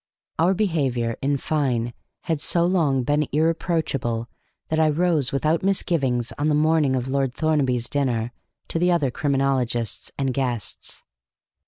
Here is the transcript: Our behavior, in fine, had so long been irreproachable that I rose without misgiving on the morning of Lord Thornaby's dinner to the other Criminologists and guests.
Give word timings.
Our 0.39 0.55
behavior, 0.55 1.15
in 1.21 1.37
fine, 1.37 1.93
had 2.21 2.41
so 2.41 2.65
long 2.65 3.03
been 3.03 3.27
irreproachable 3.31 4.27
that 4.69 4.79
I 4.79 4.89
rose 4.89 5.31
without 5.31 5.61
misgiving 5.61 6.23
on 6.39 6.47
the 6.49 6.55
morning 6.55 6.95
of 6.95 7.07
Lord 7.07 7.35
Thornaby's 7.35 7.87
dinner 7.87 8.31
to 8.69 8.79
the 8.79 8.91
other 8.91 9.11
Criminologists 9.11 10.11
and 10.17 10.33
guests. 10.33 11.03